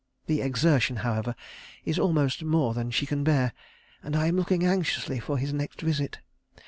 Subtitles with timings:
[0.25, 1.35] The exertion, however,
[1.85, 3.53] is almost more than she can bear,
[4.01, 6.21] and I am looking anxiously for his next visit.